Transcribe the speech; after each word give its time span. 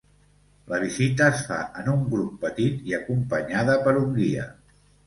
La 0.71 0.79
visita 0.83 1.27
es 1.33 1.43
fa 1.49 1.59
en 1.83 1.93
un 1.93 2.01
grup 2.17 2.35
petit 2.47 2.91
i 2.95 2.99
acompanyada 3.03 3.79
per 3.87 3.97
un 4.05 4.15
guia. 4.21 4.53